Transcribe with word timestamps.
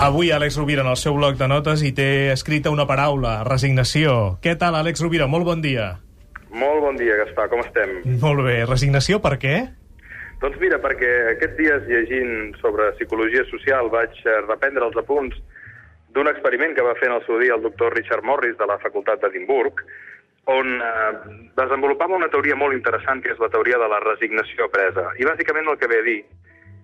Avui 0.00 0.30
Àlex 0.32 0.56
Rovira 0.56 0.80
en 0.80 0.88
el 0.88 0.96
seu 0.96 1.12
bloc 1.12 1.34
de 1.36 1.44
notes 1.44 1.82
i 1.84 1.90
té 1.92 2.30
escrita 2.32 2.70
una 2.72 2.86
paraula, 2.88 3.42
resignació. 3.44 4.38
Què 4.40 4.54
tal, 4.56 4.78
Àlex 4.78 5.02
Rovira? 5.04 5.26
Molt 5.28 5.44
bon 5.44 5.60
dia. 5.60 5.90
Molt 6.56 6.80
bon 6.80 6.96
dia, 6.96 7.18
Gaspar, 7.18 7.50
com 7.52 7.60
estem? 7.60 7.92
Molt 8.22 8.40
bé. 8.46 8.62
Resignació 8.64 9.20
per 9.20 9.34
què? 9.42 9.58
Doncs 10.40 10.56
mira, 10.62 10.80
perquè 10.80 11.10
aquests 11.34 11.58
dies 11.60 11.84
llegint 11.90 12.56
sobre 12.62 12.88
psicologia 12.96 13.44
social 13.50 13.92
vaig 13.92 14.16
eh, 14.24 14.40
reprendre 14.46 14.88
els 14.88 14.96
apunts 14.96 15.36
d'un 16.16 16.32
experiment 16.32 16.72
que 16.72 16.86
va 16.86 16.96
fer 16.96 17.10
en 17.12 17.18
el 17.18 17.26
seu 17.28 17.36
dia 17.44 17.60
el 17.60 17.68
doctor 17.68 17.92
Richard 17.92 18.24
Morris 18.24 18.56
de 18.56 18.72
la 18.72 18.80
Facultat 18.80 19.20
d'Edimburg, 19.20 19.84
on 20.48 20.80
eh, 20.80 21.14
desenvolupava 21.60 22.16
una 22.16 22.32
teoria 22.32 22.56
molt 22.56 22.72
interessant 22.72 23.20
que 23.20 23.36
és 23.36 23.42
la 23.42 23.52
teoria 23.52 23.76
de 23.76 23.92
la 23.92 24.00
resignació 24.08 24.72
apresa. 24.72 25.10
I 25.20 25.28
bàsicament 25.28 25.68
el 25.68 25.76
que 25.76 25.92
ve 25.92 26.00
a 26.00 26.08
dir 26.08 26.22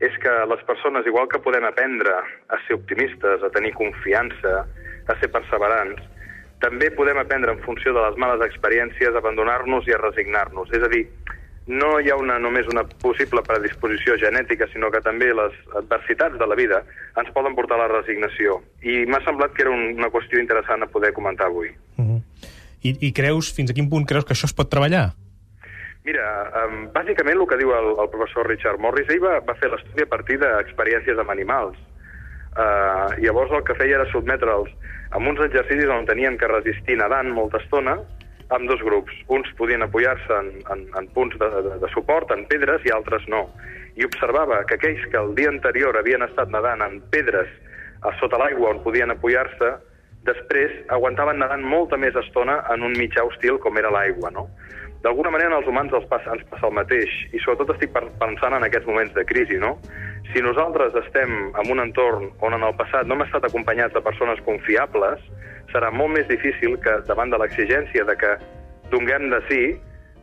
és 0.00 0.16
que 0.22 0.32
les 0.50 0.64
persones, 0.66 1.06
igual 1.06 1.28
que 1.28 1.42
podem 1.42 1.64
aprendre 1.64 2.14
a 2.48 2.58
ser 2.66 2.78
optimistes, 2.78 3.42
a 3.42 3.50
tenir 3.54 3.72
confiança, 3.78 4.64
a 5.06 5.16
ser 5.20 5.30
perseverants, 5.30 6.02
també 6.64 6.90
podem 6.90 7.18
aprendre 7.20 7.52
en 7.52 7.62
funció 7.64 7.92
de 7.92 8.02
les 8.02 8.18
males 8.18 8.42
experiències 8.46 9.12
a 9.14 9.20
abandonar-nos 9.20 9.86
i 9.88 9.94
a 9.94 10.00
resignar-nos. 10.00 10.70
És 10.72 10.82
a 10.82 10.90
dir, 10.90 11.04
no 11.66 11.94
hi 12.00 12.10
ha 12.12 12.16
una, 12.20 12.38
només 12.38 12.68
una 12.72 12.84
possible 13.02 13.42
predisposició 13.44 14.16
genètica, 14.20 14.68
sinó 14.72 14.90
que 14.92 15.00
també 15.04 15.30
les 15.32 15.56
adversitats 15.80 16.38
de 16.40 16.48
la 16.48 16.58
vida 16.58 16.82
ens 17.20 17.30
poden 17.36 17.56
portar 17.56 17.78
a 17.78 17.84
la 17.84 17.92
resignació. 17.92 18.60
I 18.82 19.04
m'ha 19.08 19.22
semblat 19.24 19.54
que 19.56 19.64
era 19.64 19.72
un, 19.72 19.92
una 19.96 20.12
qüestió 20.12 20.40
interessant 20.40 20.84
a 20.84 20.90
poder 20.92 21.12
comentar 21.16 21.48
avui. 21.48 21.72
Uh 21.96 22.04
-huh. 22.04 22.22
I, 22.82 22.96
I 23.08 23.12
creus, 23.12 23.52
fins 23.52 23.70
a 23.70 23.74
quin 23.74 23.88
punt 23.88 24.04
creus 24.04 24.24
que 24.24 24.34
això 24.34 24.44
es 24.44 24.52
pot 24.52 24.68
treballar? 24.68 25.12
Mira, 26.04 26.24
um, 26.60 26.82
bàsicament 26.92 27.38
el 27.40 27.46
que 27.48 27.56
diu 27.56 27.70
el, 27.72 27.86
el 28.02 28.08
professor 28.12 28.44
Richard 28.50 28.76
Morris, 28.76 29.08
ell 29.08 29.22
va, 29.22 29.38
va 29.46 29.54
fer 29.56 29.70
l'estudi 29.72 30.04
a 30.04 30.10
partir 30.10 30.36
d'experiències 30.42 31.20
amb 31.22 31.32
animals. 31.32 31.78
Uh, 32.54 33.16
llavors 33.24 33.54
el 33.56 33.64
que 33.64 33.76
feia 33.78 33.96
era 33.96 34.04
sotmetre'ls 34.12 34.68
amb 35.16 35.30
uns 35.30 35.40
exercicis 35.46 35.88
on 35.90 36.04
tenien 36.06 36.36
que 36.38 36.50
resistir 36.50 36.98
nedant 37.00 37.32
molta 37.32 37.58
estona 37.62 37.96
amb 38.52 38.68
dos 38.68 38.84
grups. 38.84 39.16
Uns 39.32 39.48
podien 39.56 39.86
apoyar-se 39.86 40.36
en, 40.42 40.52
en, 40.74 40.84
en 41.00 41.08
punts 41.16 41.40
de, 41.40 41.48
de, 41.70 41.74
de 41.80 41.90
suport, 41.94 42.36
en 42.36 42.44
pedres, 42.52 42.84
i 42.84 42.92
altres 42.92 43.24
no. 43.32 43.46
I 43.96 44.04
observava 44.04 44.60
que 44.68 44.76
aquells 44.76 45.08
que 45.08 45.18
el 45.22 45.32
dia 45.38 45.48
anterior 45.48 45.96
havien 45.96 46.26
estat 46.28 46.52
nedant 46.52 46.84
en 46.84 47.00
pedres 47.14 47.48
a 48.04 48.12
sota 48.20 48.42
l'aigua 48.42 48.74
on 48.74 48.84
podien 48.84 49.14
apoyar-se, 49.14 49.72
després 50.28 50.76
aguantaven 50.92 51.40
nedant 51.40 51.64
molta 51.64 51.96
més 52.00 52.16
estona 52.20 52.60
en 52.76 52.84
un 52.84 52.92
mitjà 53.00 53.24
hostil 53.24 53.56
com 53.64 53.80
era 53.80 53.92
l'aigua, 53.92 54.32
no? 54.36 54.50
D'alguna 55.04 55.30
manera 55.30 55.58
als 55.58 55.68
humans 55.68 55.92
els 55.92 56.06
passa, 56.08 56.32
ens 56.32 56.44
passa 56.48 56.68
el 56.70 56.76
mateix, 56.78 57.12
i 57.36 57.40
sobretot 57.44 57.74
estic 57.74 57.92
pensant 57.92 58.56
en 58.56 58.64
aquests 58.64 58.88
moments 58.88 59.12
de 59.16 59.24
crisi, 59.28 59.58
no? 59.60 59.76
Si 60.32 60.40
nosaltres 60.42 60.96
estem 61.04 61.34
en 61.52 61.72
un 61.72 61.82
entorn 61.82 62.30
on 62.40 62.56
en 62.56 62.64
el 62.64 62.76
passat 62.78 63.06
no 63.06 63.18
hem 63.18 63.26
estat 63.26 63.44
acompanyats 63.44 63.92
de 63.96 64.02
persones 64.04 64.40
confiables, 64.48 65.20
serà 65.72 65.90
molt 65.92 66.16
més 66.16 66.28
difícil 66.30 66.78
que 66.80 66.96
davant 67.08 67.32
de 67.32 67.40
l'exigència 67.42 68.06
de 68.08 68.16
que 68.16 68.32
donguem 68.92 69.28
de 69.32 69.42
sí, 69.50 69.62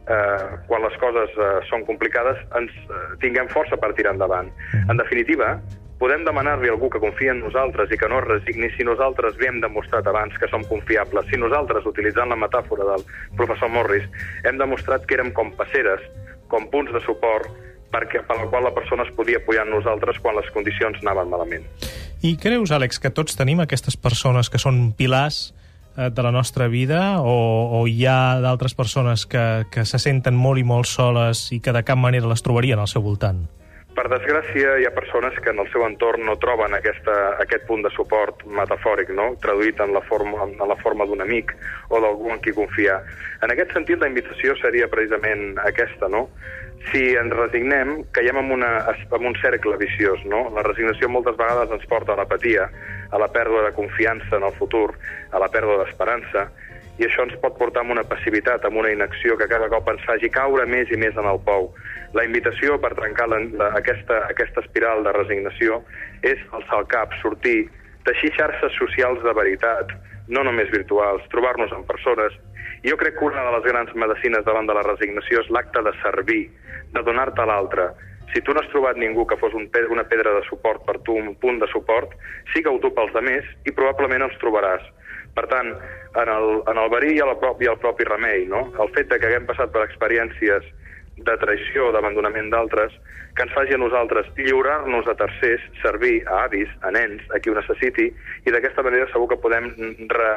eh, 0.10 0.50
quan 0.68 0.82
les 0.86 0.98
coses 1.02 1.38
eh, 1.38 1.52
són 1.70 1.86
complicades, 1.86 2.42
ens 2.58 2.74
eh, 2.90 3.04
tinguem 3.22 3.50
força 3.54 3.78
per 3.78 3.94
tirar 3.98 4.16
endavant. 4.16 4.50
En 4.88 4.98
definitiva, 4.98 5.54
podem 6.02 6.26
demanar-li 6.26 6.70
a 6.70 6.74
algú 6.74 6.90
que 6.90 7.00
confia 7.00 7.36
en 7.36 7.44
nosaltres 7.44 7.92
i 7.94 7.98
que 8.02 8.10
no 8.10 8.18
es 8.24 8.26
resigni 8.26 8.72
si 8.74 8.86
nosaltres 8.88 9.38
bé 9.38 9.52
hem 9.52 9.60
demostrat 9.62 10.08
abans 10.10 10.34
que 10.42 10.50
som 10.50 10.66
confiables, 10.66 11.28
si 11.30 11.38
nosaltres, 11.38 11.86
utilitzant 11.86 12.34
la 12.34 12.40
metàfora 12.42 12.88
del 12.90 13.06
professor 13.38 13.70
Morris, 13.70 14.08
hem 14.42 14.58
demostrat 14.58 15.06
que 15.06 15.20
érem 15.20 15.30
com 15.38 15.54
passeres, 15.60 16.02
com 16.50 16.66
punts 16.74 16.90
de 16.96 17.04
suport, 17.06 17.46
perquè, 17.94 18.24
per 18.26 18.40
la 18.40 18.50
qual 18.50 18.66
la 18.66 18.74
persona 18.74 19.06
es 19.06 19.14
podia 19.14 19.44
apoyar 19.44 19.68
en 19.68 19.76
nosaltres 19.78 20.18
quan 20.24 20.40
les 20.40 20.50
condicions 20.56 20.98
anaven 21.04 21.30
malament. 21.30 21.70
I 22.26 22.34
creus, 22.42 22.74
Àlex, 22.74 22.98
que 23.02 23.14
tots 23.14 23.38
tenim 23.38 23.62
aquestes 23.62 23.98
persones 23.98 24.50
que 24.50 24.62
són 24.62 24.96
pilars 24.98 25.52
eh, 25.98 26.10
de 26.10 26.26
la 26.26 26.34
nostra 26.34 26.66
vida 26.72 27.22
o, 27.22 27.38
o 27.78 27.86
hi 27.86 28.08
ha 28.10 28.40
d'altres 28.42 28.74
persones 28.74 29.30
que, 29.30 29.66
que 29.70 29.86
se 29.86 30.02
senten 30.02 30.34
molt 30.34 30.62
i 30.62 30.66
molt 30.66 30.90
soles 30.90 31.52
i 31.54 31.62
que 31.62 31.78
de 31.78 31.86
cap 31.86 32.00
manera 32.00 32.30
les 32.32 32.42
trobarien 32.42 32.82
al 32.82 32.90
seu 32.90 33.06
voltant? 33.06 33.46
Per 33.92 34.06
desgràcia, 34.08 34.78
hi 34.80 34.86
ha 34.88 34.94
persones 34.96 35.36
que 35.44 35.52
en 35.52 35.60
el 35.60 35.68
seu 35.74 35.84
entorn 35.84 36.24
no 36.24 36.38
troben 36.40 36.72
aquesta, 36.78 37.16
aquest 37.44 37.66
punt 37.68 37.82
de 37.84 37.92
suport 37.92 38.46
metafòric, 38.48 39.12
no? 39.18 39.34
traduït 39.44 39.82
en 39.84 39.92
la 39.92 40.02
forma, 40.08 40.46
en 40.48 40.64
la 40.70 40.78
forma 40.80 41.08
d'un 41.10 41.20
amic 41.26 41.52
o 41.90 42.00
d'algú 42.00 42.32
en 42.32 42.40
qui 42.40 42.56
confiar. 42.56 43.02
En 43.44 43.52
aquest 43.52 43.76
sentit, 43.76 44.00
la 44.00 44.08
invitació 44.08 44.56
seria 44.62 44.88
precisament 44.88 45.60
aquesta, 45.68 46.08
no? 46.08 46.30
Si 46.90 47.04
ens 47.20 47.36
resignem, 47.36 47.98
caiem 48.16 48.40
en, 48.40 48.56
una, 48.56 48.72
en 48.88 49.28
un 49.28 49.36
cercle 49.44 49.76
viciós, 49.78 50.24
no? 50.26 50.46
La 50.56 50.64
resignació 50.66 51.12
moltes 51.12 51.36
vegades 51.38 51.76
ens 51.76 51.84
porta 51.92 52.16
a 52.16 52.22
l'apatia, 52.22 52.72
a 53.12 53.20
la 53.20 53.28
pèrdua 53.36 53.68
de 53.68 53.76
confiança 53.76 54.40
en 54.40 54.48
el 54.48 54.56
futur, 54.56 54.88
a 55.36 55.44
la 55.44 55.52
pèrdua 55.52 55.84
d'esperança, 55.84 56.48
i 57.00 57.08
això 57.08 57.24
ens 57.26 57.38
pot 57.42 57.58
portar 57.58 57.86
a 57.86 57.92
una 57.92 58.04
passivitat, 58.08 58.66
a 58.66 58.70
una 58.70 58.92
inacció 58.92 59.38
que 59.38 59.48
cada 59.48 59.70
cop 59.72 59.88
ens 59.90 60.04
faci 60.06 60.30
caure 60.30 60.66
més 60.70 60.92
i 60.92 61.00
més 61.00 61.18
en 61.18 61.28
el 61.30 61.40
pou. 61.48 61.72
La 62.18 62.26
invitació 62.28 62.78
per 62.84 62.94
trencar 62.98 63.30
la, 63.32 63.40
la, 63.58 63.72
aquesta, 63.80 64.26
aquesta 64.30 64.64
espiral 64.66 65.06
de 65.08 65.16
resignació 65.16 65.82
és 66.28 66.42
alçar 66.52 66.82
el 66.84 66.88
cap, 66.92 67.16
sortir, 67.22 67.70
teixir 68.06 68.34
xarxes 68.36 68.76
socials 68.78 69.24
de 69.24 69.34
veritat, 69.38 69.94
no 70.28 70.44
només 70.48 70.72
virtuals, 70.74 71.24
trobar-nos 71.34 71.74
amb 71.76 71.88
persones. 71.90 72.36
Jo 72.86 72.98
crec 72.98 73.18
que 73.18 73.28
una 73.28 73.44
de 73.46 73.58
les 73.58 73.68
grans 73.68 73.92
medicines 73.96 74.46
davant 74.46 74.68
de 74.70 74.76
la 74.78 74.86
resignació 74.86 75.44
és 75.44 75.52
l'acte 75.54 75.84
de 75.86 75.94
servir, 76.02 76.44
de 76.94 77.04
donar-te 77.08 77.44
a 77.44 77.50
l'altre. 77.50 77.92
Si 78.32 78.42
tu 78.42 78.54
no 78.56 78.62
has 78.62 78.70
trobat 78.72 78.98
ningú 78.98 79.26
que 79.28 79.38
fos 79.38 79.54
un, 79.58 79.68
una 79.92 80.08
pedra 80.08 80.34
de 80.38 80.44
suport 80.48 80.86
per 80.88 81.00
tu, 81.06 81.18
un 81.20 81.36
punt 81.36 81.60
de 81.60 81.68
suport, 81.68 82.16
siga-ho 82.54 82.80
tu 82.80 82.94
pels 82.96 83.12
demés 83.14 83.48
i 83.68 83.76
probablement 83.76 84.24
els 84.28 84.38
trobaràs. 84.44 84.84
Per 85.38 85.46
tant, 85.48 85.72
en 86.22 86.30
el, 86.30 86.50
en 86.68 86.80
el 86.82 86.90
verí 86.92 87.16
hi 87.16 87.22
ha, 87.22 87.30
el 87.30 87.40
propi, 87.40 87.66
hi 87.66 87.72
ha 87.72 87.76
el 87.76 87.82
propi 87.84 88.08
remei, 88.08 88.46
no? 88.52 88.66
El 88.84 88.92
fet 88.96 89.12
de 89.12 89.20
que 89.20 89.30
haguem 89.30 89.48
passat 89.48 89.72
per 89.72 89.86
experiències 89.86 90.68
de 91.22 91.36
traïció, 91.40 91.92
d'abandonament 91.94 92.50
d'altres, 92.52 92.94
que 93.36 93.46
ens 93.46 93.54
faci 93.56 93.76
a 93.76 93.80
nosaltres 93.80 94.28
lliurar-nos 94.36 95.08
a 95.08 95.16
tercers, 95.20 95.64
servir 95.82 96.18
a 96.28 96.44
avis, 96.48 96.72
a 96.84 96.92
nens, 96.92 97.24
a 97.32 97.40
qui 97.40 97.52
ho 97.52 97.56
necessiti, 97.56 98.10
i 98.46 98.52
d'aquesta 98.52 98.84
manera 98.84 99.08
segur 99.12 99.30
que 99.32 99.40
podem 99.44 99.72
re, 100.12 100.32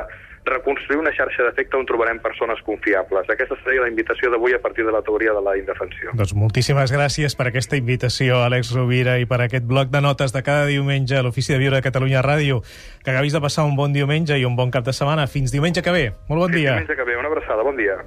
reconstruir 0.44 0.98
una 1.00 1.10
xarxa 1.16 1.42
d'efecte 1.46 1.76
on 1.76 1.86
trobarem 1.88 2.18
persones 2.20 2.60
confiables. 2.66 3.28
Aquesta 3.32 3.56
seria 3.64 3.80
la 3.82 3.88
invitació 3.88 4.30
d'avui 4.30 4.52
a 4.54 4.60
partir 4.60 4.84
de 4.84 4.92
la 4.92 5.00
teoria 5.02 5.32
de 5.32 5.40
la 5.40 5.56
indefensió. 5.56 6.12
Doncs 6.12 6.34
moltíssimes 6.36 6.92
gràcies 6.92 7.36
per 7.36 7.48
aquesta 7.48 7.78
invitació, 7.80 8.42
Àlex 8.44 8.74
Rovira, 8.76 9.16
i 9.18 9.26
per 9.26 9.40
aquest 9.40 9.64
bloc 9.64 9.88
de 9.88 10.02
notes 10.04 10.32
de 10.36 10.42
cada 10.44 10.66
diumenge 10.68 11.16
a 11.16 11.22
l'Ofici 11.24 11.54
de 11.54 11.58
Viure 11.62 11.80
de 11.80 11.86
Catalunya 11.86 12.20
Ràdio. 12.22 12.60
Que 13.04 13.10
acabis 13.10 13.32
de 13.32 13.40
passar 13.40 13.64
un 13.64 13.76
bon 13.76 13.92
diumenge 13.96 14.36
i 14.38 14.44
un 14.44 14.56
bon 14.56 14.70
cap 14.70 14.84
de 14.84 14.92
setmana. 14.92 15.26
Fins 15.26 15.52
diumenge 15.52 15.82
que 15.82 15.90
ve. 15.92 16.12
Molt 16.28 16.44
bon 16.46 16.52
Fins 16.52 16.60
dia. 16.60 16.76
diumenge 16.76 16.96
que 16.96 17.04
ve. 17.08 17.16
Una 17.16 17.28
abraçada. 17.32 17.62
Bon 17.62 17.76
dia. 17.76 18.04